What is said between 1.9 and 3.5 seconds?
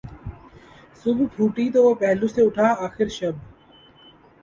پہلو سے اٹھا آخر شب